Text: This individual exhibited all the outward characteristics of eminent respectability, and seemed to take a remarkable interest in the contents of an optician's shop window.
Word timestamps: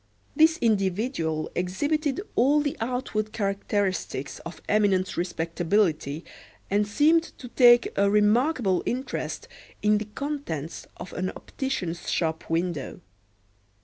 This 0.35 0.57
individual 0.63 1.51
exhibited 1.53 2.19
all 2.33 2.59
the 2.59 2.75
outward 2.79 3.31
characteristics 3.31 4.39
of 4.39 4.59
eminent 4.67 5.15
respectability, 5.15 6.25
and 6.71 6.87
seemed 6.87 7.21
to 7.37 7.47
take 7.49 7.95
a 7.95 8.09
remarkable 8.09 8.81
interest 8.87 9.47
in 9.83 9.99
the 9.99 10.05
contents 10.05 10.87
of 10.97 11.13
an 11.13 11.29
optician's 11.35 12.09
shop 12.09 12.49
window. 12.49 12.99